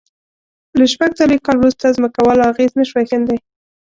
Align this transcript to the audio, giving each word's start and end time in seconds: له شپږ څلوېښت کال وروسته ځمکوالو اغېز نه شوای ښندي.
له 0.79 0.85
شپږ 0.93 1.11
څلوېښت 1.19 1.43
کال 1.45 1.57
وروسته 1.59 1.95
ځمکوالو 1.97 2.47
اغېز 2.51 2.71
نه 2.79 2.83
شوای 2.89 3.05
ښندي. 3.09 3.37